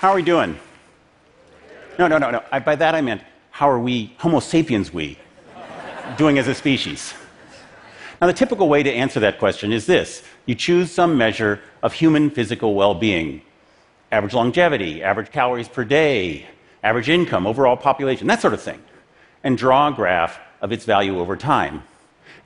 How 0.00 0.12
are 0.12 0.14
we 0.14 0.22
doing? 0.22 0.58
No, 1.98 2.08
no, 2.08 2.16
no, 2.16 2.30
no. 2.30 2.42
I, 2.50 2.58
by 2.58 2.74
that 2.74 2.94
I 2.94 3.02
meant, 3.02 3.20
how 3.50 3.68
are 3.68 3.78
we, 3.78 4.14
Homo 4.16 4.40
sapiens 4.40 4.90
we, 4.90 5.18
doing 6.16 6.38
as 6.38 6.48
a 6.48 6.54
species? 6.54 7.12
Now, 8.18 8.26
the 8.26 8.32
typical 8.32 8.66
way 8.66 8.82
to 8.82 8.90
answer 8.90 9.20
that 9.20 9.38
question 9.38 9.74
is 9.74 9.84
this 9.84 10.22
you 10.46 10.54
choose 10.54 10.90
some 10.90 11.18
measure 11.18 11.60
of 11.82 11.92
human 11.92 12.30
physical 12.30 12.74
well 12.74 12.94
being 12.94 13.42
average 14.10 14.32
longevity, 14.32 15.02
average 15.02 15.30
calories 15.32 15.68
per 15.68 15.84
day, 15.84 16.46
average 16.82 17.10
income, 17.10 17.46
overall 17.46 17.76
population, 17.76 18.26
that 18.26 18.40
sort 18.40 18.54
of 18.54 18.62
thing, 18.62 18.82
and 19.44 19.58
draw 19.58 19.88
a 19.88 19.92
graph 19.92 20.40
of 20.62 20.72
its 20.72 20.86
value 20.86 21.20
over 21.20 21.36
time. 21.36 21.82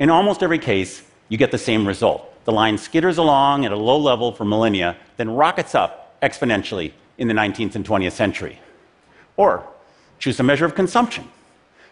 In 0.00 0.10
almost 0.10 0.42
every 0.42 0.58
case, 0.58 1.04
you 1.28 1.38
get 1.38 1.52
the 1.52 1.58
same 1.58 1.86
result. 1.86 2.44
The 2.46 2.52
line 2.52 2.78
skitters 2.78 3.16
along 3.16 3.64
at 3.64 3.70
a 3.70 3.76
low 3.76 3.98
level 3.98 4.32
for 4.32 4.44
millennia, 4.44 4.96
then 5.18 5.30
rockets 5.30 5.76
up 5.76 6.20
exponentially 6.20 6.90
in 7.18 7.28
the 7.28 7.34
19th 7.34 7.74
and 7.74 7.86
20th 7.86 8.12
century. 8.12 8.60
Or 9.36 9.66
choose 10.18 10.38
a 10.40 10.42
measure 10.42 10.64
of 10.64 10.74
consumption 10.74 11.28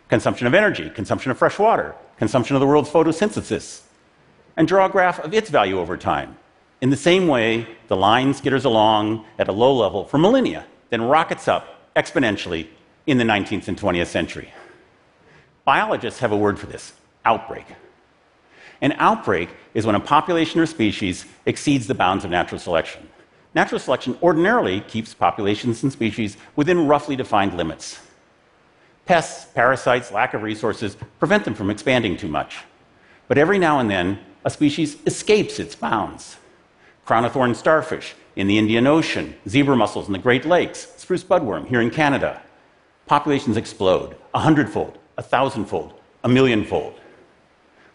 consumption 0.09 0.47
of 0.47 0.53
energy, 0.53 0.91
consumption 0.91 1.31
of 1.31 1.39
fresh 1.39 1.59
water, 1.59 1.95
consumption 2.19 2.55
of 2.55 2.61
the 2.61 2.67
world's 2.67 2.91
photosynthesis, 2.91 3.81
and 4.59 4.69
draw 4.69 4.85
a 4.85 4.91
graph 4.91 5.19
of 5.21 5.33
its 5.33 5.49
value 5.49 5.79
over 5.79 5.97
time. 5.97 6.37
In 6.83 6.91
the 6.91 6.99
same 6.99 7.29
way, 7.29 7.67
the 7.89 7.97
line 7.97 8.35
skitters 8.35 8.67
along 8.67 9.25
at 9.39 9.49
a 9.49 9.53
low 9.53 9.75
level 9.75 10.05
for 10.05 10.19
millennia, 10.19 10.67
then 10.91 11.01
rockets 11.01 11.49
up 11.49 11.91
exponentially 11.97 12.67
in 13.07 13.17
the 13.17 13.25
19th 13.25 13.69
and 13.69 13.81
20th 13.81 14.09
century. 14.09 14.53
Biologists 15.65 16.21
have 16.21 16.33
a 16.33 16.37
word 16.37 16.59
for 16.59 16.67
this 16.67 16.93
outbreak. 17.25 17.65
An 18.83 18.93
outbreak 18.99 19.49
is 19.73 19.87
when 19.87 19.95
a 19.95 20.01
population 20.01 20.61
or 20.61 20.67
species 20.67 21.25
exceeds 21.47 21.87
the 21.87 21.95
bounds 21.95 22.25
of 22.25 22.31
natural 22.31 22.59
selection. 22.59 23.09
Natural 23.55 23.79
selection 23.79 24.17
ordinarily 24.23 24.81
keeps 24.81 25.13
populations 25.13 25.83
and 25.83 25.93
species 25.93 26.37
within 26.57 26.87
roughly 26.87 27.17
defined 27.17 27.55
limits. 27.57 28.01
Pests, 29.05 29.47
parasites, 29.53 30.11
lack 30.11 30.33
of 30.33 30.43
resources 30.43 30.97
prevent 31.19 31.45
them 31.45 31.55
from 31.55 31.71
expanding 31.71 32.17
too 32.17 32.29
much. 32.29 32.59
But 33.29 33.39
every 33.39 33.59
now 33.59 33.79
and 33.79 33.91
then, 33.91 34.19
a 34.45 34.51
species 34.51 34.97
escapes 35.07 35.59
its 35.59 35.75
bounds. 35.75 36.37
Crown 37.05 37.25
of 37.25 37.33
thorn 37.33 37.55
starfish 37.55 38.15
in 38.37 38.47
the 38.47 38.59
Indian 38.59 38.87
Ocean, 38.87 39.35
zebra 39.49 39.77
mussels 39.77 40.07
in 40.07 40.13
the 40.13 40.19
Great 40.19 40.45
Lakes, 40.45 40.89
spruce 40.97 41.25
budworm 41.25 41.69
here 41.69 41.81
in 41.81 41.91
Canada. 41.91 42.41
Populations 43.07 43.57
explode 43.57 44.17
a 44.35 44.39
hundredfold, 44.39 44.99
a 45.19 45.23
thousandfold, 45.23 46.01
a 46.25 46.29
millionfold. 46.29 46.95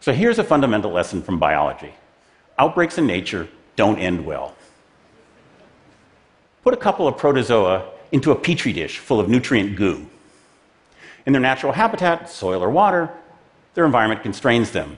So 0.02 0.14
here's 0.14 0.40
a 0.40 0.44
fundamental 0.44 0.92
lesson 0.92 1.24
from 1.24 1.40
biology 1.40 1.94
outbreaks 2.60 2.98
in 2.98 3.06
nature 3.06 3.48
don't 3.76 4.00
end 4.00 4.26
well. 4.26 4.57
Put 6.68 6.74
a 6.74 6.78
couple 6.78 7.08
of 7.08 7.16
protozoa 7.16 7.86
into 8.12 8.32
a 8.32 8.36
petri 8.36 8.74
dish 8.74 8.98
full 8.98 9.22
of 9.22 9.30
nutrient 9.30 9.78
goo. 9.78 10.06
In 11.26 11.32
their 11.32 11.42
natural 11.42 11.72
habitat, 11.72 12.30
soil 12.30 12.62
or 12.62 12.70
water, 12.70 13.10
their 13.74 13.86
environment 13.86 14.22
constrains 14.22 14.72
them. 14.72 14.98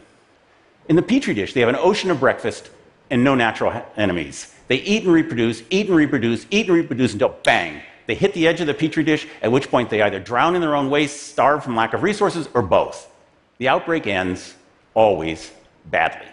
In 0.88 0.96
the 0.96 1.04
petri 1.04 1.36
dish, 1.36 1.54
they 1.54 1.60
have 1.60 1.70
an 1.70 1.76
ocean 1.76 2.10
of 2.10 2.20
breakfast 2.20 2.72
and 3.12 3.24
no 3.24 3.36
natural 3.36 3.86
enemies. 3.96 4.52
They 4.68 4.78
eat 4.78 5.04
and 5.04 5.14
reproduce, 5.14 5.62
eat 5.70 5.86
and 5.86 5.96
reproduce, 5.96 6.48
eat 6.50 6.66
and 6.70 6.76
reproduce 6.76 7.14
until 7.14 7.36
bang, 7.44 7.84
they 8.08 8.16
hit 8.16 8.34
the 8.34 8.48
edge 8.48 8.62
of 8.62 8.66
the 8.66 8.74
petri 8.74 9.04
dish, 9.04 9.28
at 9.44 9.52
which 9.52 9.70
point 9.70 9.92
they 9.92 10.02
either 10.02 10.20
drown 10.20 10.56
in 10.56 10.62
their 10.62 10.76
own 10.76 10.90
waste, 10.90 11.28
starve 11.28 11.64
from 11.64 11.76
lack 11.76 11.94
of 11.94 12.02
resources, 12.02 12.50
or 12.56 12.64
both. 12.64 13.12
The 13.60 13.68
outbreak 13.68 14.08
ends 14.08 14.56
always 14.96 15.52
badly. 15.86 16.26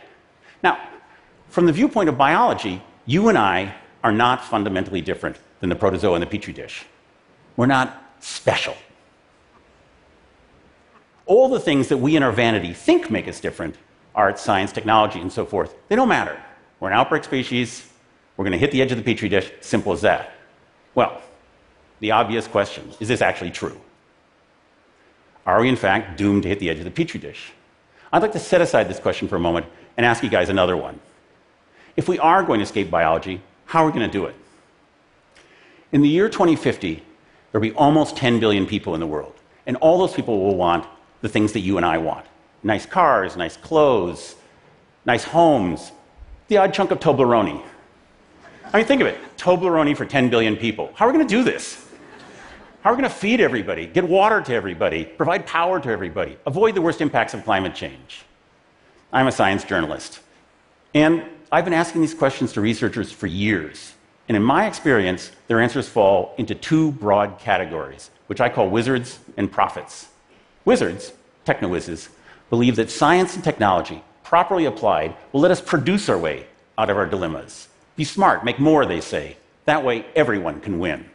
Now, 0.62 0.78
from 1.50 1.66
the 1.66 1.72
viewpoint 1.72 2.09
of 2.09 2.16
biology, 2.16 2.83
you 3.05 3.28
and 3.28 3.37
I 3.37 3.75
are 4.06 4.12
not 4.12 4.44
fundamentally 4.44 5.00
different 5.00 5.37
than 5.59 5.69
the 5.69 5.75
protozoa 5.75 6.15
in 6.15 6.21
the 6.21 6.27
petri 6.28 6.53
dish. 6.53 6.87
We're 7.56 7.67
not 7.67 8.05
special. 8.21 8.77
All 11.27 11.49
the 11.49 11.59
things 11.59 11.89
that 11.89 11.97
we 11.97 12.15
in 12.15 12.22
our 12.22 12.31
vanity 12.31 12.72
think 12.72 13.11
make 13.11 13.27
us 13.27 13.41
different 13.41 13.75
art, 14.15 14.39
science, 14.39 14.71
technology, 14.71 15.19
and 15.19 15.33
so 15.33 15.45
forth 15.45 15.75
they 15.89 15.97
don't 15.97 16.09
matter. 16.09 16.41
We're 16.78 16.91
an 16.91 16.95
outbreak 16.95 17.25
species. 17.25 17.91
We're 18.37 18.45
going 18.45 18.53
to 18.53 18.59
hit 18.59 18.71
the 18.71 18.81
edge 18.81 18.93
of 18.93 18.99
the 18.99 19.03
petri 19.03 19.28
dish. 19.28 19.50
Simple 19.61 19.93
as 19.93 20.03
that. 20.03 20.34
Well, 20.95 21.21
the 21.99 22.12
obvious 22.12 22.47
question 22.47 22.93
is 23.00 23.09
this 23.09 23.21
actually 23.21 23.50
true? 23.50 23.81
Are 25.47 25.61
we, 25.61 25.69
in 25.69 25.75
fact, 25.75 26.16
doomed 26.16 26.45
to 26.45 26.49
hit 26.49 26.61
the 26.61 26.71
edge 26.71 26.78
of 26.78 26.84
the 26.84 26.93
petri 26.93 27.19
dish? 27.19 27.50
I'd 28.12 28.22
like 28.22 28.34
to 28.34 28.39
set 28.39 28.61
aside 28.61 28.89
this 28.89 29.00
question 29.00 29.27
for 29.27 29.34
a 29.34 29.41
moment 29.41 29.66
and 29.97 30.06
ask 30.06 30.22
you 30.22 30.31
guys 30.31 30.49
another 30.49 30.77
one. 30.77 31.00
If 31.97 32.09
we 32.09 32.21
are 32.21 32.45
going 32.45 32.61
to 32.61 32.65
escape 32.65 32.89
biology, 32.89 33.41
how 33.66 33.82
are 33.82 33.87
we 33.87 33.93
going 33.93 34.09
to 34.09 34.12
do 34.12 34.25
it? 34.27 34.34
In 35.93 36.03
the 36.03 36.09
year 36.09 36.28
2050, 36.28 37.03
there'll 37.53 37.62
be 37.62 37.72
almost 37.72 38.16
10 38.16 38.41
billion 38.41 38.66
people 38.66 38.94
in 38.94 39.00
the 39.00 39.06
world, 39.06 39.34
and 39.66 39.77
all 39.77 39.99
those 39.99 40.15
people 40.15 40.41
will 40.41 40.56
want 40.56 40.87
the 41.21 41.28
things 41.28 41.53
that 41.53 41.60
you 41.60 41.77
and 41.77 41.84
I 41.87 41.99
want 41.99 42.27
nice 42.62 42.84
cars, 42.84 43.37
nice 43.37 43.56
clothes, 43.56 44.34
nice 45.04 45.22
homes, 45.22 45.93
the 46.49 46.56
odd 46.56 46.75
chunk 46.75 46.91
of 46.91 46.99
Toblerone. 46.99 47.62
I 48.72 48.78
mean, 48.78 48.87
think 48.87 49.00
of 49.00 49.06
it 49.06 49.19
Toblerone 49.37 49.97
for 49.97 50.04
10 50.04 50.31
billion 50.31 50.56
people. 50.56 50.91
How 50.94 51.06
are 51.06 51.12
we 51.12 51.16
going 51.16 51.28
to 51.28 51.34
do 51.34 51.44
this? 51.44 51.87
How 52.83 52.91
are 52.91 52.94
we 52.94 53.00
going 53.00 53.10
to 53.10 53.16
feed 53.16 53.41
everybody, 53.41 53.87
get 53.87 54.04
water 54.09 54.41
to 54.41 54.54
everybody, 54.54 55.04
provide 55.04 55.47
power 55.47 55.81
to 55.81 55.88
everybody, 55.88 56.37
avoid 56.47 56.75
the 56.75 56.83
worst 56.83 57.00
impacts 57.00 57.34
of 57.34 57.44
climate 57.44 57.75
change? 57.75 58.25
I'm 59.12 59.27
a 59.27 59.33
science 59.33 59.65
journalist. 59.65 60.21
And 60.94 61.25
I've 61.53 61.65
been 61.65 61.75
asking 61.75 62.01
these 62.01 62.15
questions 62.15 62.53
to 62.55 62.61
researchers 62.61 63.12
for 63.12 63.29
years. 63.29 63.95
And 64.29 64.37
in 64.37 64.43
my 64.43 64.67
experience, 64.67 65.31
their 65.47 65.61
answers 65.61 65.89
fall 65.89 66.34
into 66.39 66.55
two 66.55 66.91
broad 66.93 67.39
categories, 67.39 68.11
which 68.27 68.41
I 68.41 68.49
call 68.49 68.69
wizards 68.69 69.21
and 69.37 69.51
prophets. 69.51 70.09
Wizards, 70.65 71.12
techno 71.45 71.69
whizzes, 71.69 72.09
believe 72.51 72.75
that 72.77 72.91
science 72.91 73.37
and 73.37 73.45
technology, 73.45 74.03
properly 74.25 74.65
applied, 74.65 75.15
will 75.33 75.41
let 75.41 75.53
us 75.53 75.61
produce 75.61 76.09
our 76.09 76.19
way 76.19 76.47
out 76.77 76.91
of 76.91 76.97
our 76.97 77.07
dilemmas. 77.07 77.69
Be 77.95 78.03
smart, 78.03 78.45
make 78.45 78.59
more, 78.59 78.84
they 78.84 79.01
say. 79.01 79.37
That 79.65 79.84
way, 79.84 80.05
everyone 80.17 80.61
can 80.61 80.81
win. 80.81 81.09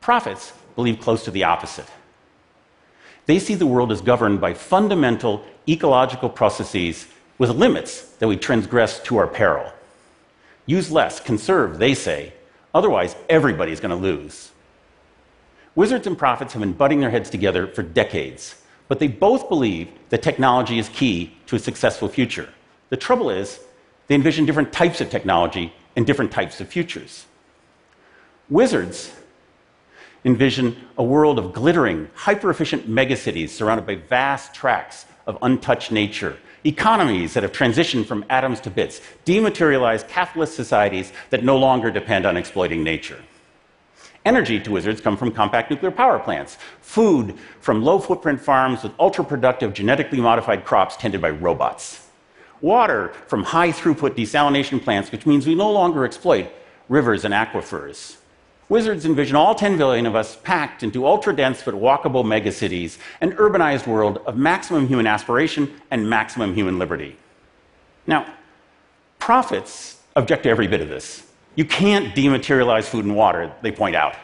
Prophets 0.00 0.52
believe 0.74 1.00
close 1.00 1.24
to 1.24 1.30
the 1.30 1.44
opposite. 1.44 1.86
They 3.26 3.38
see 3.38 3.54
the 3.54 3.66
world 3.66 3.92
as 3.92 4.00
governed 4.00 4.40
by 4.40 4.54
fundamental 4.54 5.44
ecological 5.68 6.30
processes 6.30 7.06
with 7.38 7.50
limits 7.50 8.02
that 8.18 8.28
we 8.28 8.36
transgress 8.36 9.00
to 9.04 9.16
our 9.16 9.26
peril. 9.26 9.72
Use 10.66 10.90
less, 10.90 11.20
conserve, 11.20 11.78
they 11.78 11.94
say. 11.94 12.32
Otherwise, 12.74 13.16
everybody's 13.28 13.80
going 13.80 13.90
to 13.90 13.96
lose. 13.96 14.50
Wizards 15.74 16.06
and 16.06 16.18
prophets 16.18 16.52
have 16.52 16.60
been 16.60 16.72
butting 16.72 17.00
their 17.00 17.10
heads 17.10 17.30
together 17.30 17.66
for 17.66 17.82
decades, 17.82 18.60
but 18.88 18.98
they 18.98 19.06
both 19.06 19.48
believe 19.48 19.88
that 20.08 20.22
technology 20.22 20.78
is 20.78 20.88
key 20.88 21.32
to 21.46 21.56
a 21.56 21.58
successful 21.58 22.08
future. 22.08 22.48
The 22.90 22.96
trouble 22.96 23.30
is, 23.30 23.60
they 24.08 24.14
envision 24.14 24.44
different 24.44 24.72
types 24.72 25.00
of 25.00 25.10
technology 25.10 25.72
and 25.94 26.06
different 26.06 26.32
types 26.32 26.60
of 26.60 26.68
futures. 26.68 27.26
Wizards 28.50 29.12
envision 30.24 30.76
a 30.96 31.04
world 31.04 31.38
of 31.38 31.52
glittering, 31.52 32.08
hyper 32.14 32.50
efficient 32.50 32.88
megacities 32.88 33.50
surrounded 33.50 33.86
by 33.86 33.94
vast 33.94 34.54
tracts 34.54 35.06
of 35.26 35.38
untouched 35.42 35.92
nature, 35.92 36.36
economies 36.68 37.34
that 37.34 37.42
have 37.42 37.52
transitioned 37.52 38.06
from 38.06 38.24
atoms 38.28 38.60
to 38.60 38.70
bits, 38.70 39.00
dematerialized 39.24 40.06
capitalist 40.08 40.54
societies 40.54 41.12
that 41.30 41.42
no 41.42 41.56
longer 41.56 41.90
depend 41.90 42.26
on 42.26 42.36
exploiting 42.36 42.84
nature. 42.84 43.18
Energy 44.24 44.60
to 44.60 44.70
wizards 44.70 45.00
come 45.00 45.16
from 45.16 45.32
compact 45.32 45.70
nuclear 45.70 45.90
power 45.90 46.18
plants, 46.18 46.58
food 46.82 47.34
from 47.60 47.82
low 47.82 47.98
footprint 47.98 48.40
farms 48.40 48.82
with 48.82 48.92
ultra 48.98 49.24
productive 49.24 49.72
genetically 49.72 50.20
modified 50.20 50.64
crops 50.64 50.96
tended 50.96 51.20
by 51.20 51.30
robots, 51.30 52.08
water 52.60 53.14
from 53.26 53.42
high 53.42 53.70
throughput 53.70 54.10
desalination 54.10 54.82
plants, 54.82 55.10
which 55.10 55.24
means 55.24 55.46
we 55.46 55.54
no 55.54 55.70
longer 55.70 56.04
exploit 56.04 56.50
rivers 56.88 57.24
and 57.24 57.32
aquifers. 57.32 58.16
Wizards 58.68 59.06
envision 59.06 59.34
all 59.34 59.54
10 59.54 59.78
billion 59.78 60.04
of 60.04 60.14
us 60.14 60.36
packed 60.36 60.82
into 60.82 61.06
ultra 61.06 61.34
dense 61.34 61.62
but 61.62 61.74
walkable 61.74 62.24
megacities, 62.24 62.98
an 63.20 63.32
urbanized 63.32 63.86
world 63.86 64.18
of 64.26 64.36
maximum 64.36 64.86
human 64.86 65.06
aspiration 65.06 65.80
and 65.90 66.08
maximum 66.08 66.54
human 66.54 66.78
liberty. 66.78 67.16
Now, 68.06 68.26
prophets 69.18 69.98
object 70.16 70.42
to 70.42 70.50
every 70.50 70.66
bit 70.66 70.80
of 70.80 70.88
this. 70.88 71.26
You 71.54 71.64
can't 71.64 72.14
dematerialize 72.14 72.84
food 72.84 73.04
and 73.04 73.16
water, 73.16 73.52
they 73.62 73.72
point 73.72 73.96
out. 73.96 74.16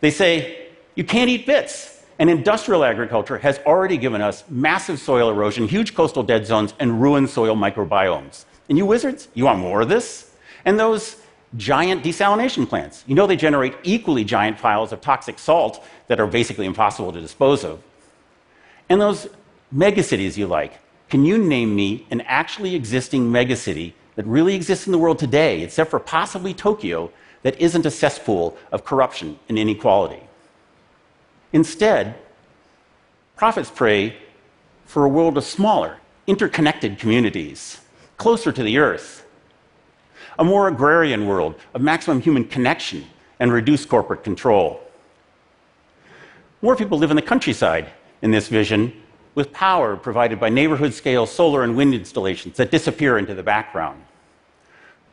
They 0.00 0.10
say, 0.10 0.68
you 0.94 1.04
can't 1.04 1.28
eat 1.28 1.46
bits. 1.46 1.92
And 2.18 2.30
industrial 2.30 2.82
agriculture 2.82 3.36
has 3.38 3.58
already 3.66 3.98
given 3.98 4.22
us 4.22 4.44
massive 4.48 4.98
soil 4.98 5.28
erosion, 5.28 5.68
huge 5.68 5.94
coastal 5.94 6.22
dead 6.22 6.46
zones, 6.46 6.72
and 6.78 7.00
ruined 7.02 7.28
soil 7.28 7.54
microbiomes. 7.54 8.46
And 8.70 8.78
you 8.78 8.86
wizards, 8.86 9.28
you 9.34 9.44
want 9.44 9.58
more 9.58 9.82
of 9.82 9.90
this? 9.90 10.32
And 10.64 10.80
those 10.80 11.16
giant 11.56 12.02
desalination 12.02 12.68
plants. 12.68 13.04
You 13.06 13.14
know 13.14 13.26
they 13.26 13.36
generate 13.36 13.74
equally 13.82 14.24
giant 14.24 14.58
piles 14.58 14.92
of 14.92 15.00
toxic 15.00 15.38
salt 15.38 15.84
that 16.08 16.20
are 16.20 16.26
basically 16.26 16.66
impossible 16.66 17.12
to 17.12 17.20
dispose 17.20 17.64
of. 17.64 17.82
And 18.88 19.00
those 19.00 19.28
megacities 19.74 20.36
you 20.36 20.46
like, 20.46 20.78
can 21.08 21.24
you 21.24 21.38
name 21.38 21.74
me 21.74 22.06
an 22.10 22.20
actually 22.22 22.74
existing 22.74 23.30
megacity 23.30 23.92
that 24.16 24.26
really 24.26 24.54
exists 24.54 24.86
in 24.86 24.92
the 24.92 24.98
world 24.98 25.18
today, 25.18 25.62
except 25.62 25.90
for 25.90 26.00
possibly 26.00 26.52
Tokyo, 26.52 27.12
that 27.42 27.60
isn't 27.60 27.86
a 27.86 27.90
cesspool 27.90 28.56
of 28.72 28.84
corruption 28.84 29.38
and 29.48 29.58
inequality. 29.58 30.22
Instead, 31.52 32.16
prophets 33.36 33.70
pray 33.72 34.16
for 34.84 35.04
a 35.04 35.08
world 35.08 35.36
of 35.36 35.44
smaller, 35.44 35.98
interconnected 36.26 36.98
communities, 36.98 37.80
closer 38.16 38.50
to 38.50 38.62
the 38.62 38.78
earth, 38.78 39.25
a 40.38 40.44
more 40.44 40.68
agrarian 40.68 41.26
world 41.26 41.54
of 41.74 41.82
maximum 41.82 42.20
human 42.20 42.44
connection 42.44 43.04
and 43.38 43.52
reduced 43.52 43.88
corporate 43.88 44.24
control. 44.24 44.80
More 46.62 46.76
people 46.76 46.98
live 46.98 47.10
in 47.10 47.16
the 47.16 47.22
countryside 47.22 47.90
in 48.22 48.30
this 48.30 48.48
vision, 48.48 48.92
with 49.34 49.52
power 49.52 49.96
provided 49.96 50.40
by 50.40 50.48
neighborhood 50.48 50.94
scale 50.94 51.26
solar 51.26 51.62
and 51.62 51.76
wind 51.76 51.94
installations 51.94 52.56
that 52.56 52.70
disappear 52.70 53.18
into 53.18 53.34
the 53.34 53.42
background. 53.42 54.02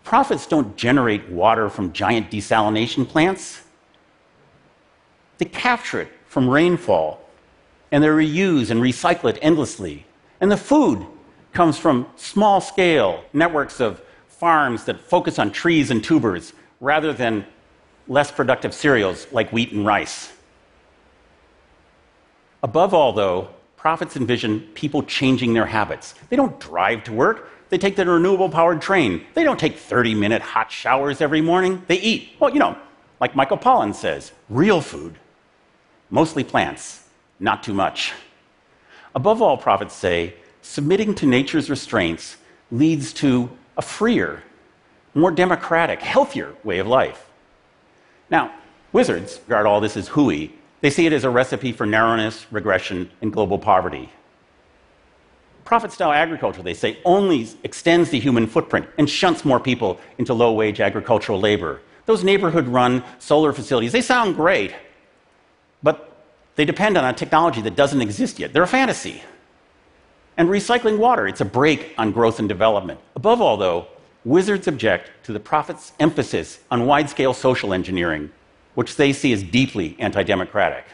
Prophets 0.04 0.48
don't 0.48 0.76
generate 0.78 1.30
water 1.30 1.70
from 1.70 1.94
giant 1.94 2.32
desalination 2.32 3.08
plants, 3.08 3.64
they 5.38 5.46
capture 5.46 6.02
it 6.02 6.10
from 6.26 6.50
rainfall 6.50 7.20
and 7.92 8.04
they 8.04 8.08
reuse 8.08 8.72
and 8.72 8.82
recycle 8.82 9.30
it 9.30 9.38
endlessly. 9.42 10.06
And 10.42 10.52
the 10.52 10.58
food 10.58 11.06
comes 11.54 11.78
from 11.78 12.08
small 12.16 12.60
scale 12.60 13.24
networks 13.34 13.80
of 13.80 14.02
farms 14.44 14.84
that 14.84 15.00
focus 15.00 15.40
on 15.40 15.50
trees 15.50 15.90
and 15.90 16.04
tubers 16.04 16.52
rather 16.82 17.14
than 17.14 17.46
less 18.10 18.30
productive 18.30 18.74
cereals 18.74 19.26
like 19.32 19.54
wheat 19.54 19.72
and 19.72 19.86
rice. 19.86 20.34
Above 22.62 22.94
all, 22.94 23.14
though, 23.14 23.48
prophets 23.78 24.18
envision 24.18 24.60
people 24.74 25.02
changing 25.04 25.54
their 25.54 25.66
habits. 25.66 26.14
They 26.28 26.36
don't 26.36 26.60
drive 26.60 27.06
to 27.06 27.14
work, 27.14 27.50
they 27.70 27.78
take 27.78 27.96
the 27.96 28.06
renewable 28.06 28.50
powered 28.50 28.82
train. 28.82 29.26
They 29.34 29.46
don't 29.46 29.58
take 29.58 29.78
30 29.78 30.14
minute 30.14 30.42
hot 30.42 30.70
showers 30.70 31.22
every 31.22 31.40
morning. 31.40 31.82
They 31.88 32.02
eat, 32.02 32.32
well, 32.38 32.52
you 32.54 32.60
know, 32.60 32.78
like 33.22 33.38
Michael 33.38 33.58
Pollan 33.58 33.96
says, 33.96 34.34
real 34.50 34.82
food, 34.82 35.16
mostly 36.10 36.44
plants, 36.44 37.08
not 37.40 37.64
too 37.64 37.74
much. 37.74 38.12
Above 39.16 39.42
all, 39.42 39.56
prophets 39.56 39.96
say, 39.96 40.36
submitting 40.62 41.16
to 41.16 41.26
nature's 41.26 41.70
restraints 41.70 42.36
leads 42.72 43.14
to 43.14 43.50
a 43.78 43.82
freer, 43.82 44.44
more 45.14 45.32
democratic, 45.32 46.02
healthier 46.02 46.54
way 46.64 46.80
of 46.80 46.88
life. 46.88 47.30
Now, 48.30 48.54
wizards 48.92 49.40
regard 49.48 49.66
all 49.66 49.82
this 49.82 49.98
as 49.98 50.08
hooey. 50.08 50.54
They 50.82 50.90
see 50.90 51.06
it 51.06 51.14
as 51.14 51.24
a 51.24 51.30
recipe 51.30 51.72
for 51.72 51.86
narrowness, 51.86 52.46
regression, 52.52 53.10
and 53.22 53.32
global 53.32 53.58
poverty. 53.58 54.10
Prophet 55.66 55.92
style 55.92 56.12
agriculture, 56.12 56.62
they 56.62 56.74
say, 56.74 56.98
only 57.06 57.48
extends 57.64 58.10
the 58.10 58.20
human 58.20 58.48
footprint 58.48 58.88
and 58.98 59.10
shunts 59.10 59.46
more 59.46 59.60
people 59.60 60.00
into 60.18 60.34
low 60.34 60.52
wage 60.52 60.82
agricultural 60.82 61.40
labor. 61.40 61.82
Those 62.06 62.24
neighborhood 62.24 62.68
run 62.68 63.04
solar 63.20 63.54
facilities, 63.54 63.94
they 63.94 64.02
sound 64.02 64.36
great, 64.36 64.76
but 65.82 66.18
they 66.56 66.66
depend 66.66 66.98
on 66.98 67.06
a 67.06 67.14
technology 67.14 67.62
that 67.62 67.76
doesn't 67.76 68.02
exist 68.02 68.40
yet. 68.40 68.52
They're 68.52 68.64
a 68.64 68.68
fantasy. 68.68 69.24
And 70.38 70.50
recycling 70.50 70.98
water, 70.98 71.28
it's 71.28 71.42
a 71.42 71.46
brake 71.46 71.94
on 71.98 72.12
growth 72.12 72.40
and 72.40 72.50
development. 72.50 73.00
Above 73.16 73.42
all, 73.42 73.58
though, 73.58 73.88
wizards 74.26 74.68
object 74.68 75.12
to 75.26 75.34
the 75.34 75.40
prophet's 75.40 75.92
emphasis 76.00 76.60
on 76.72 76.86
wide 76.86 77.10
scale 77.10 77.34
social 77.34 77.74
engineering, 77.74 78.32
which 78.76 78.96
they 78.96 79.14
see 79.14 79.32
as 79.34 79.44
deeply 79.44 79.96
anti 80.00 80.24
democratic. 80.24 80.86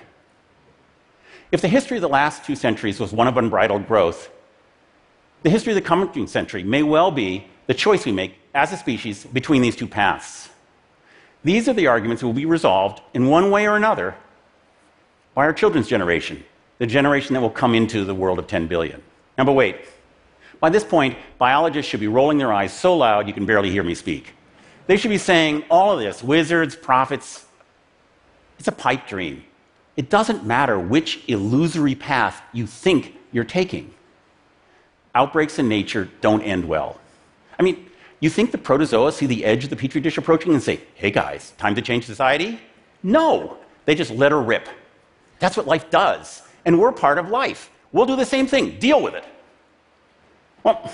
If 1.51 1.61
the 1.61 1.67
history 1.67 1.97
of 1.97 2.01
the 2.01 2.09
last 2.09 2.43
two 2.43 2.55
centuries 2.55 2.99
was 2.99 3.11
one 3.11 3.27
of 3.27 3.37
unbridled 3.37 3.87
growth, 3.87 4.29
the 5.43 5.49
history 5.49 5.71
of 5.71 5.75
the 5.75 5.81
coming 5.81 6.27
century 6.27 6.63
may 6.63 6.83
well 6.83 7.11
be 7.11 7.47
the 7.67 7.73
choice 7.73 8.05
we 8.05 8.11
make 8.11 8.35
as 8.53 8.73
a 8.73 8.77
species 8.77 9.25
between 9.25 9.61
these 9.61 9.75
two 9.75 9.87
paths. 9.87 10.49
These 11.43 11.69
are 11.69 11.73
the 11.73 11.87
arguments 11.87 12.21
that 12.21 12.27
will 12.27 12.33
be 12.33 12.45
resolved 12.45 13.01
in 13.13 13.27
one 13.27 13.49
way 13.49 13.67
or 13.67 13.77
another 13.77 14.15
by 15.33 15.45
our 15.45 15.53
children's 15.53 15.87
generation, 15.87 16.43
the 16.79 16.85
generation 16.85 17.33
that 17.33 17.41
will 17.41 17.49
come 17.49 17.73
into 17.73 18.03
the 18.03 18.13
world 18.13 18.37
of 18.37 18.47
10 18.47 18.67
billion. 18.67 19.01
Now, 19.39 19.45
but 19.45 19.53
wait. 19.53 19.77
By 20.59 20.69
this 20.69 20.83
point, 20.83 21.17
biologists 21.37 21.89
should 21.89 22.01
be 22.01 22.09
rolling 22.09 22.39
their 22.39 22.51
eyes 22.51 22.73
so 22.73 22.97
loud 22.97 23.25
you 23.25 23.33
can 23.33 23.45
barely 23.45 23.71
hear 23.71 23.83
me 23.83 23.95
speak. 23.95 24.33
They 24.85 24.97
should 24.97 25.11
be 25.11 25.17
saying 25.17 25.63
all 25.69 25.93
of 25.93 25.99
this 26.01 26.21
wizards, 26.21 26.75
prophets. 26.75 27.45
It's 28.57 28.67
a 28.67 28.73
pipe 28.73 29.07
dream. 29.07 29.45
It 29.95 30.09
doesn't 30.09 30.45
matter 30.45 30.77
which 30.77 31.23
illusory 31.29 31.95
path 31.95 32.41
you 32.51 32.67
think 32.67 33.15
you're 33.31 33.45
taking. 33.45 33.93
Outbreaks 35.15 35.57
in 35.57 35.69
nature 35.69 36.09
don't 36.19 36.41
end 36.41 36.67
well. 36.67 36.99
I 37.57 37.63
mean, 37.63 37.89
you 38.19 38.29
think 38.29 38.51
the 38.51 38.57
protozoa 38.57 39.13
see 39.13 39.25
the 39.25 39.45
edge 39.45 39.63
of 39.63 39.69
the 39.69 39.77
petri 39.77 40.01
dish 40.01 40.17
approaching 40.17 40.53
and 40.53 40.61
say, 40.61 40.81
hey 40.95 41.11
guys, 41.11 41.53
time 41.57 41.75
to 41.75 41.81
change 41.81 42.05
society? 42.05 42.59
No, 43.03 43.55
they 43.85 43.95
just 43.95 44.11
let 44.11 44.33
her 44.33 44.41
rip. 44.41 44.67
That's 45.39 45.55
what 45.55 45.65
life 45.65 45.89
does. 45.89 46.41
And 46.65 46.77
we're 46.77 46.91
part 46.91 47.17
of 47.17 47.29
life. 47.29 47.71
We'll 47.91 48.05
do 48.05 48.15
the 48.15 48.25
same 48.25 48.47
thing, 48.47 48.77
deal 48.79 49.01
with 49.01 49.15
it. 49.15 49.25
Well, 50.63 50.91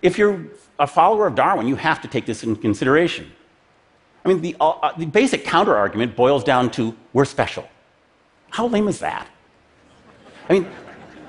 if 0.00 0.18
you're 0.18 0.46
a 0.78 0.86
follower 0.86 1.26
of 1.26 1.34
Darwin, 1.34 1.66
you 1.68 1.76
have 1.76 2.00
to 2.02 2.08
take 2.08 2.26
this 2.26 2.42
into 2.42 2.60
consideration. 2.60 3.30
I 4.24 4.28
mean, 4.28 4.40
the, 4.40 4.56
uh, 4.60 4.92
the 4.96 5.06
basic 5.06 5.44
counter 5.44 5.76
argument 5.76 6.16
boils 6.16 6.44
down 6.44 6.70
to 6.72 6.96
we're 7.12 7.24
special. 7.24 7.68
How 8.50 8.66
lame 8.66 8.88
is 8.88 8.98
that? 9.00 9.28
I 10.48 10.52
mean, 10.54 10.68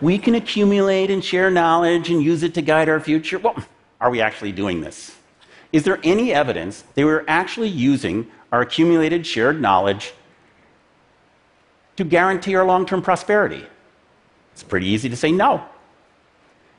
we 0.02 0.18
can 0.18 0.36
accumulate 0.36 1.10
and 1.10 1.24
share 1.24 1.50
knowledge 1.50 2.10
and 2.10 2.22
use 2.22 2.44
it 2.44 2.54
to 2.56 2.62
guide 2.62 2.90
our 2.90 3.00
future. 3.00 3.40
Well, 3.40 3.56
are 4.02 4.10
we 4.10 4.22
actually 4.22 4.52
doing 4.52 4.82
this? 4.82 5.16
Is 5.72 5.84
there 5.84 6.00
any 6.04 6.34
evidence 6.34 6.84
that 6.96 7.06
we're 7.06 7.26
actually 7.28 7.70
using 7.70 8.30
our 8.52 8.62
accumulated 8.62 9.26
shared 9.26 9.62
knowledge 9.62 10.14
to 11.96 12.04
guarantee 12.04 12.56
our 12.56 12.66
long 12.66 12.86
term 12.86 13.02
prosperity? 13.02 13.66
It's 14.54 14.64
pretty 14.64 14.88
easy 14.88 15.10
to 15.10 15.16
say 15.16 15.32
no. 15.32 15.66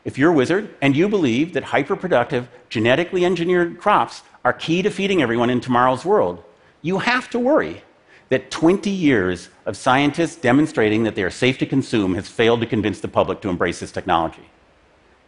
If 0.05 0.19
you're 0.19 0.31
a 0.31 0.35
wizard 0.35 0.75
and 0.83 0.97
you 0.97 1.09
believe 1.09 1.55
that 1.55 1.65
hyperproductive, 1.65 2.47
genetically 2.69 3.25
engineered 3.25 3.79
crops 3.79 4.23
are 4.45 4.53
key 4.53 4.83
to 4.83 4.91
feeding 4.91 5.23
everyone 5.23 5.51
in 5.51 5.61
tomorrow's 5.61 6.05
world, 6.05 6.43
you 6.83 6.99
have 6.99 7.31
to 7.31 7.39
worry 7.39 7.83
that 8.29 8.51
20 8.51 8.91
years 8.91 9.49
of 9.67 9.77
scientists 9.77 10.37
demonstrating 10.37 11.03
that 11.05 11.15
they 11.15 11.23
are 11.23 11.31
safe 11.31 11.59
to 11.59 11.67
consume 11.67 12.15
has 12.15 12.29
failed 12.29 12.61
to 12.61 12.67
convince 12.67 13.01
the 13.01 13.09
public 13.09 13.41
to 13.41 13.49
embrace 13.49 13.81
this 13.81 13.93
technology. 13.93 14.49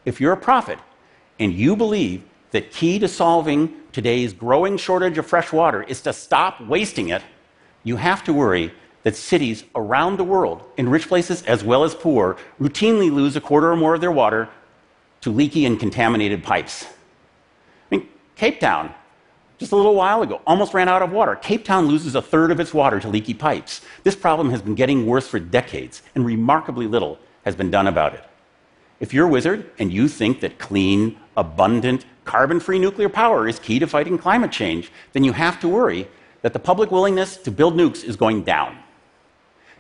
If 0.05 0.21
you're 0.21 0.33
a 0.33 0.37
prophet 0.37 0.79
and 1.39 1.53
you 1.53 1.77
believe 1.77 2.23
that 2.51 2.71
key 2.71 2.99
to 2.99 3.09
solving 3.09 3.75
today's 3.93 4.33
growing 4.33 4.77
shortage 4.77 5.19
of 5.19 5.27
fresh 5.27 5.53
water 5.53 5.83
is 5.83 6.01
to 6.03 6.13
stop 6.13 6.61
wasting 6.61 7.09
it, 7.09 7.23
you 7.83 7.97
have 7.97 8.25
to 8.25 8.33
worry 8.33 8.73
that 9.07 9.15
cities 9.15 9.63
around 9.77 10.17
the 10.17 10.25
world, 10.25 10.65
in 10.77 10.89
rich 10.89 11.07
places 11.07 11.41
as 11.45 11.63
well 11.63 11.85
as 11.85 11.95
poor, 11.95 12.37
routinely 12.61 13.09
lose 13.09 13.37
a 13.37 13.41
quarter 13.41 13.71
or 13.71 13.77
more 13.77 13.95
of 13.95 14.01
their 14.01 14.11
water 14.11 14.49
to 15.21 15.31
leaky 15.31 15.65
and 15.65 15.79
contaminated 15.79 16.43
pipes. 16.43 16.87
I 17.93 17.99
mean, 17.99 18.09
Cape 18.35 18.59
Town, 18.59 18.93
just 19.59 19.71
a 19.71 19.77
little 19.77 19.95
while 19.95 20.23
ago, 20.23 20.41
almost 20.45 20.75
ran 20.75 20.89
out 20.89 21.03
of 21.03 21.13
water. 21.13 21.37
Cape 21.37 21.65
Town 21.65 21.87
loses 21.87 22.17
a 22.17 22.21
third 22.21 22.51
of 22.51 22.59
its 22.59 22.75
water 22.75 22.99
to 22.99 23.09
leaky 23.09 23.33
pipes. 23.33 23.81
This 24.03 24.17
problem 24.17 24.51
has 24.51 24.61
been 24.61 24.75
getting 24.75 25.07
worse 25.07 25.29
for 25.29 25.39
decades, 25.39 26.03
and 26.17 26.27
remarkably 26.27 26.89
little 26.89 27.21
has 27.45 27.55
been 27.55 27.71
done 27.71 27.87
about 27.87 28.13
it. 28.13 28.25
If 28.99 29.15
you're 29.15 29.27
a 29.27 29.31
wizard 29.31 29.71
and 29.79 29.93
you 29.93 30.09
think 30.09 30.41
that 30.41 30.59
clean, 30.59 31.17
abundant, 31.37 32.05
carbon 32.25 32.59
free 32.59 32.81
nuclear 32.81 33.09
power 33.09 33.47
is 33.47 33.61
key 33.61 33.79
to 33.79 33.87
fighting 33.87 34.19
climate 34.19 34.51
change, 34.51 34.91
then 35.13 35.23
you 35.23 35.31
have 35.31 35.61
to 35.61 35.69
worry 35.69 36.09
that 36.43 36.53
the 36.53 36.59
public 36.59 36.91
willingness 36.91 37.37
to 37.37 37.53
build 37.53 37.77
nukes 37.77 38.03
is 38.03 38.17
going 38.17 38.43
down. 38.43 38.77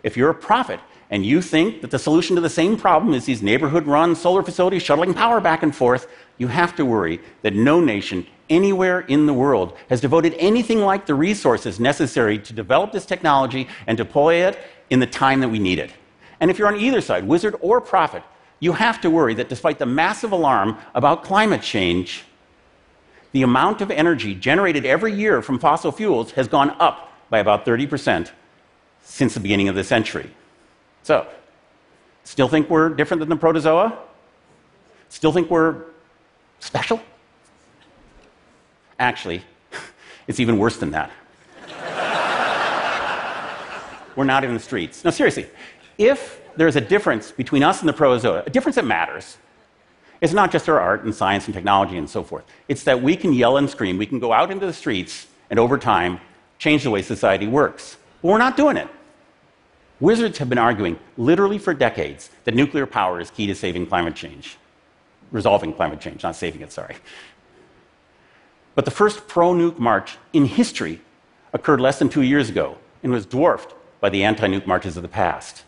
If 0.06 0.16
you're 0.16 0.30
a 0.30 0.34
prophet 0.34 0.78
and 1.10 1.26
you 1.26 1.42
think 1.42 1.80
that 1.80 1.90
the 1.90 1.98
solution 1.98 2.36
to 2.36 2.40
the 2.40 2.48
same 2.48 2.76
problem 2.76 3.12
is 3.12 3.24
these 3.24 3.42
neighborhood 3.42 3.88
run 3.88 4.14
solar 4.14 4.44
facilities 4.44 4.84
shuttling 4.84 5.12
power 5.12 5.40
back 5.40 5.64
and 5.64 5.74
forth, 5.74 6.06
you 6.38 6.46
have 6.46 6.76
to 6.76 6.84
worry 6.84 7.20
that 7.42 7.54
no 7.54 7.80
nation 7.80 8.24
anywhere 8.48 9.00
in 9.00 9.26
the 9.26 9.34
world 9.34 9.76
has 9.88 10.00
devoted 10.00 10.32
anything 10.38 10.78
like 10.78 11.06
the 11.06 11.14
resources 11.14 11.80
necessary 11.80 12.38
to 12.38 12.52
develop 12.52 12.92
this 12.92 13.04
technology 13.04 13.66
and 13.88 13.98
deploy 13.98 14.36
it 14.46 14.56
in 14.90 15.00
the 15.00 15.08
time 15.08 15.40
that 15.40 15.48
we 15.48 15.58
need 15.58 15.80
it. 15.80 15.92
And 16.38 16.52
if 16.52 16.58
you're 16.58 16.68
on 16.68 16.76
either 16.76 17.00
side, 17.00 17.26
wizard 17.26 17.56
or 17.60 17.80
prophet, 17.80 18.22
you 18.60 18.74
have 18.74 19.00
to 19.00 19.10
worry 19.10 19.34
that 19.34 19.48
despite 19.48 19.80
the 19.80 19.86
massive 19.86 20.30
alarm 20.30 20.78
about 20.94 21.24
climate 21.24 21.62
change, 21.62 22.24
the 23.32 23.42
amount 23.42 23.80
of 23.80 23.90
energy 23.90 24.36
generated 24.36 24.86
every 24.86 25.12
year 25.12 25.42
from 25.42 25.58
fossil 25.58 25.90
fuels 25.90 26.30
has 26.32 26.46
gone 26.46 26.70
up 26.78 27.12
by 27.28 27.40
about 27.40 27.64
30 27.64 27.88
percent 27.88 28.32
since 29.06 29.34
the 29.34 29.40
beginning 29.40 29.68
of 29.68 29.74
the 29.74 29.84
century. 29.84 30.28
So, 31.04 31.26
still 32.24 32.48
think 32.48 32.68
we're 32.68 32.88
different 32.88 33.20
than 33.20 33.28
the 33.28 33.36
protozoa? 33.36 33.96
Still 35.08 35.32
think 35.32 35.48
we're 35.48 35.84
special? 36.58 37.00
Actually, 38.98 39.42
it's 40.26 40.40
even 40.40 40.58
worse 40.58 40.78
than 40.78 40.90
that. 40.90 41.10
we're 44.16 44.24
not 44.24 44.44
in 44.44 44.52
the 44.52 44.60
streets. 44.60 45.04
No, 45.04 45.10
seriously, 45.10 45.46
if 45.98 46.40
there's 46.56 46.76
a 46.76 46.80
difference 46.80 47.30
between 47.30 47.62
us 47.62 47.80
and 47.80 47.88
the 47.88 47.92
protozoa, 47.92 48.42
a 48.44 48.50
difference 48.50 48.74
that 48.74 48.84
matters, 48.84 49.38
it's 50.20 50.32
not 50.32 50.50
just 50.50 50.68
our 50.68 50.80
art 50.80 51.04
and 51.04 51.14
science 51.14 51.46
and 51.46 51.54
technology 51.54 51.96
and 51.96 52.10
so 52.10 52.24
forth. 52.24 52.44
It's 52.66 52.82
that 52.84 53.00
we 53.00 53.16
can 53.16 53.32
yell 53.32 53.58
and 53.58 53.70
scream, 53.70 53.98
we 53.98 54.06
can 54.06 54.18
go 54.18 54.32
out 54.32 54.50
into 54.50 54.66
the 54.66 54.72
streets 54.72 55.28
and 55.48 55.60
over 55.60 55.78
time 55.78 56.20
change 56.58 56.82
the 56.82 56.90
way 56.90 57.02
society 57.02 57.46
works. 57.46 57.98
But 58.20 58.28
we're 58.28 58.38
not 58.38 58.56
doing 58.56 58.76
it. 58.76 58.88
Wizards 59.98 60.38
have 60.38 60.48
been 60.48 60.58
arguing 60.58 60.98
literally 61.16 61.58
for 61.58 61.72
decades 61.72 62.30
that 62.44 62.54
nuclear 62.54 62.86
power 62.86 63.20
is 63.20 63.30
key 63.30 63.46
to 63.46 63.54
saving 63.54 63.86
climate 63.86 64.14
change, 64.14 64.58
resolving 65.32 65.72
climate 65.72 66.00
change, 66.00 66.22
not 66.22 66.36
saving 66.36 66.60
it, 66.60 66.70
sorry. 66.70 66.96
But 68.74 68.84
the 68.84 68.90
first 68.90 69.26
pro 69.26 69.54
nuke 69.54 69.78
march 69.78 70.18
in 70.34 70.44
history 70.44 71.00
occurred 71.54 71.80
less 71.80 71.98
than 71.98 72.10
two 72.10 72.22
years 72.22 72.50
ago 72.50 72.76
and 73.02 73.10
was 73.10 73.24
dwarfed 73.24 73.74
by 74.00 74.10
the 74.10 74.22
anti 74.22 74.46
nuke 74.46 74.66
marches 74.66 74.96
of 74.96 75.02
the 75.02 75.08
past. 75.08 75.64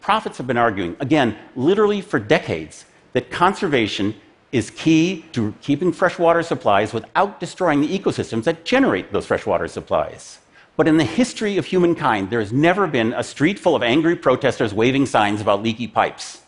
Prophets 0.00 0.38
have 0.38 0.46
been 0.46 0.56
arguing, 0.56 0.96
again, 1.00 1.36
literally 1.56 2.00
for 2.00 2.20
decades, 2.20 2.84
that 3.12 3.30
conservation 3.30 4.14
is 4.52 4.70
key 4.70 5.24
to 5.32 5.52
keeping 5.60 5.90
freshwater 5.90 6.42
supplies 6.42 6.92
without 6.92 7.40
destroying 7.40 7.80
the 7.80 7.98
ecosystems 7.98 8.44
that 8.44 8.64
generate 8.64 9.12
those 9.12 9.26
freshwater 9.26 9.66
supplies. 9.66 10.38
But 10.76 10.86
in 10.86 10.98
the 10.98 11.04
history 11.04 11.56
of 11.56 11.66
humankind, 11.66 12.30
there 12.30 12.40
has 12.40 12.52
never 12.52 12.86
been 12.86 13.14
a 13.14 13.24
street 13.24 13.58
full 13.58 13.74
of 13.74 13.82
angry 13.82 14.14
protesters 14.14 14.74
waving 14.74 15.06
signs 15.06 15.40
about 15.40 15.62
leaky 15.62 15.86
pipes. 15.86 16.42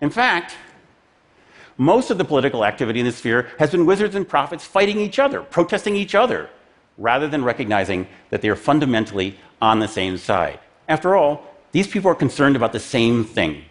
In 0.00 0.10
fact, 0.10 0.54
most 1.78 2.10
of 2.10 2.18
the 2.18 2.24
political 2.24 2.64
activity 2.64 3.00
in 3.00 3.06
this 3.06 3.16
sphere 3.16 3.48
has 3.58 3.70
been 3.70 3.86
wizards 3.86 4.14
and 4.14 4.28
prophets 4.28 4.64
fighting 4.64 5.00
each 5.00 5.18
other, 5.18 5.40
protesting 5.42 5.96
each 5.96 6.14
other, 6.14 6.50
rather 6.98 7.28
than 7.28 7.44
recognizing 7.44 8.06
that 8.30 8.42
they 8.42 8.48
are 8.48 8.56
fundamentally 8.56 9.38
on 9.62 9.78
the 9.78 9.88
same 9.88 10.18
side. 10.18 10.58
After 10.88 11.16
all, 11.16 11.44
these 11.72 11.86
people 11.86 12.10
are 12.10 12.14
concerned 12.14 12.56
about 12.56 12.72
the 12.72 12.80
same 12.80 13.24
thing. 13.24 13.64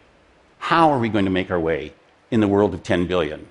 How 0.60 0.90
are 0.90 1.00
we 1.00 1.10
going 1.10 1.26
to 1.26 1.32
make 1.32 1.52
our 1.52 1.60
way 1.60 1.94
in 2.32 2.40
the 2.40 2.48
world 2.48 2.74
of 2.74 2.84
10 2.84 3.06
billion? 3.08 3.48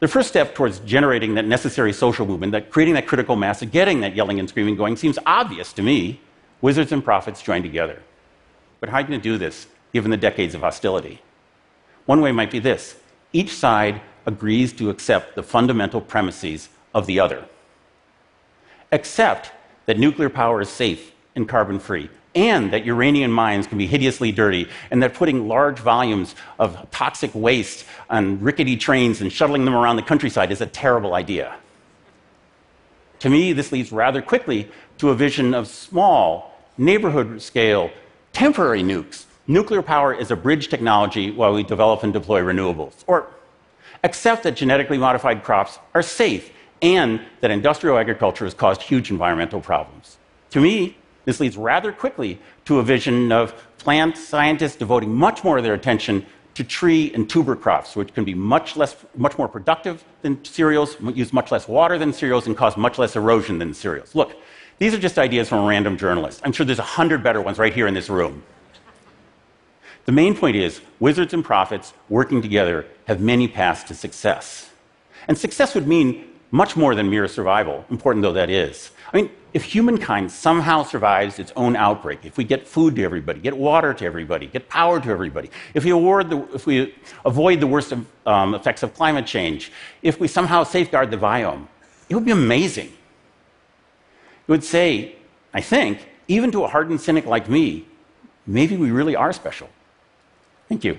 The 0.00 0.08
first 0.08 0.28
step 0.28 0.54
towards 0.54 0.80
generating 0.80 1.34
that 1.34 1.46
necessary 1.46 1.92
social 1.92 2.26
movement, 2.26 2.52
that 2.52 2.70
creating 2.70 2.94
that 2.94 3.06
critical 3.06 3.36
mass, 3.36 3.62
of 3.62 3.70
getting 3.70 4.00
that 4.00 4.14
yelling 4.14 4.38
and 4.38 4.48
screaming 4.48 4.76
going 4.76 4.96
seems 4.96 5.18
obvious 5.24 5.72
to 5.74 5.82
me. 5.82 6.20
Wizards 6.60 6.92
and 6.92 7.04
prophets 7.04 7.42
join 7.42 7.62
together. 7.62 8.02
But 8.80 8.88
how 8.88 8.96
are 8.96 9.00
you 9.00 9.06
going 9.06 9.20
to 9.20 9.22
do 9.22 9.38
this 9.38 9.66
given 9.92 10.10
the 10.10 10.16
decades 10.16 10.54
of 10.54 10.60
hostility? 10.60 11.22
One 12.06 12.20
way 12.20 12.32
might 12.32 12.50
be 12.50 12.58
this 12.58 12.96
each 13.32 13.52
side 13.52 14.00
agrees 14.26 14.72
to 14.74 14.90
accept 14.90 15.34
the 15.34 15.42
fundamental 15.42 16.00
premises 16.00 16.68
of 16.94 17.06
the 17.06 17.20
other. 17.20 17.46
Accept 18.92 19.52
that 19.86 19.98
nuclear 19.98 20.28
power 20.28 20.60
is 20.60 20.68
safe 20.68 21.13
and 21.36 21.48
carbon 21.48 21.78
free, 21.78 22.08
and 22.34 22.72
that 22.72 22.84
uranium 22.84 23.30
mines 23.30 23.66
can 23.66 23.78
be 23.78 23.86
hideously 23.86 24.32
dirty, 24.32 24.68
and 24.90 25.02
that 25.02 25.14
putting 25.14 25.48
large 25.48 25.78
volumes 25.78 26.34
of 26.58 26.90
toxic 26.90 27.30
waste 27.34 27.84
on 28.10 28.40
rickety 28.40 28.76
trains 28.76 29.20
and 29.20 29.32
shuttling 29.32 29.64
them 29.64 29.74
around 29.74 29.96
the 29.96 30.02
countryside 30.02 30.52
is 30.52 30.60
a 30.60 30.66
terrible 30.66 31.14
idea. 31.14 31.54
To 33.20 33.30
me, 33.30 33.52
this 33.52 33.72
leads 33.72 33.90
rather 33.92 34.20
quickly 34.20 34.70
to 34.98 35.10
a 35.10 35.14
vision 35.14 35.54
of 35.54 35.66
small, 35.66 36.58
neighborhood 36.76 37.40
scale, 37.40 37.90
temporary 38.32 38.82
nukes. 38.82 39.24
Nuclear 39.46 39.82
power 39.82 40.12
is 40.12 40.30
a 40.30 40.36
bridge 40.36 40.68
technology 40.68 41.30
while 41.30 41.54
we 41.54 41.62
develop 41.62 42.02
and 42.02 42.12
deploy 42.12 42.40
renewables. 42.40 43.04
Or 43.06 43.28
accept 44.02 44.42
that 44.42 44.56
genetically 44.56 44.98
modified 44.98 45.42
crops 45.42 45.78
are 45.94 46.02
safe 46.02 46.50
and 46.82 47.20
that 47.40 47.50
industrial 47.50 47.96
agriculture 47.96 48.44
has 48.44 48.52
caused 48.52 48.82
huge 48.82 49.10
environmental 49.10 49.60
problems. 49.60 50.18
To 50.50 50.60
me, 50.60 50.96
this 51.24 51.40
leads 51.40 51.56
rather 51.56 51.92
quickly 51.92 52.38
to 52.64 52.78
a 52.78 52.82
vision 52.82 53.32
of 53.32 53.54
plant 53.78 54.16
scientists 54.16 54.76
devoting 54.76 55.14
much 55.14 55.44
more 55.44 55.58
of 55.58 55.64
their 55.64 55.74
attention 55.74 56.24
to 56.54 56.64
tree 56.64 57.12
and 57.14 57.28
tuber 57.28 57.56
crops, 57.56 57.96
which 57.96 58.14
can 58.14 58.24
be 58.24 58.34
much, 58.34 58.76
less, 58.76 58.96
much 59.16 59.36
more 59.36 59.48
productive 59.48 60.04
than 60.22 60.42
cereals, 60.44 60.96
use 61.14 61.32
much 61.32 61.50
less 61.50 61.66
water 61.66 61.98
than 61.98 62.12
cereals, 62.12 62.46
and 62.46 62.56
cause 62.56 62.76
much 62.76 62.98
less 62.98 63.16
erosion 63.16 63.58
than 63.58 63.74
cereals. 63.74 64.14
Look, 64.14 64.36
these 64.78 64.94
are 64.94 64.98
just 64.98 65.18
ideas 65.18 65.48
from 65.48 65.64
a 65.64 65.66
random 65.66 65.96
journalist. 65.96 66.40
I'm 66.44 66.52
sure 66.52 66.64
there's 66.64 66.78
a 66.78 66.82
hundred 66.82 67.22
better 67.22 67.40
ones 67.40 67.58
right 67.58 67.74
here 67.74 67.86
in 67.86 67.94
this 67.94 68.08
room. 68.08 68.42
The 70.04 70.12
main 70.12 70.36
point 70.36 70.56
is 70.56 70.80
wizards 71.00 71.32
and 71.32 71.44
prophets 71.44 71.92
working 72.08 72.42
together 72.42 72.86
have 73.06 73.20
many 73.20 73.48
paths 73.48 73.84
to 73.84 73.94
success. 73.94 74.70
And 75.26 75.36
success 75.36 75.74
would 75.74 75.88
mean 75.88 76.28
much 76.50 76.76
more 76.76 76.94
than 76.94 77.10
mere 77.10 77.26
survival, 77.26 77.84
important 77.90 78.22
though 78.22 78.34
that 78.34 78.50
is. 78.50 78.90
I 79.12 79.16
mean, 79.16 79.30
if 79.52 79.62
humankind 79.62 80.32
somehow 80.32 80.82
survives 80.82 81.38
its 81.38 81.52
own 81.54 81.76
outbreak, 81.76 82.24
if 82.24 82.36
we 82.36 82.44
get 82.44 82.66
food 82.66 82.96
to 82.96 83.04
everybody, 83.04 83.40
get 83.40 83.56
water 83.56 83.94
to 83.94 84.04
everybody, 84.04 84.46
get 84.46 84.68
power 84.68 85.00
to 85.00 85.08
everybody, 85.08 85.50
if 85.74 85.84
we, 85.84 85.90
the, 85.90 86.48
if 86.52 86.66
we 86.66 86.94
avoid 87.24 87.60
the 87.60 87.66
worst 87.66 87.92
of, 87.92 88.06
um, 88.26 88.54
effects 88.54 88.82
of 88.82 88.94
climate 88.94 89.26
change, 89.26 89.70
if 90.02 90.18
we 90.18 90.26
somehow 90.26 90.64
safeguard 90.64 91.10
the 91.10 91.16
biome, 91.16 91.68
it 92.08 92.14
would 92.14 92.24
be 92.24 92.32
amazing. 92.32 92.86
It 92.86 94.50
would 94.50 94.64
say, 94.64 95.16
I 95.52 95.60
think, 95.60 96.08
even 96.26 96.50
to 96.52 96.64
a 96.64 96.68
hardened 96.68 97.00
cynic 97.00 97.26
like 97.26 97.48
me, 97.48 97.86
maybe 98.46 98.76
we 98.76 98.90
really 98.90 99.14
are 99.14 99.32
special. 99.32 99.68
Thank 100.68 100.84
you. 100.84 100.98